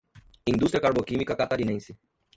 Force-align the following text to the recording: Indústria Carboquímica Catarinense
Indústria 0.47 0.81
Carboquímica 0.81 1.35
Catarinense 1.37 1.95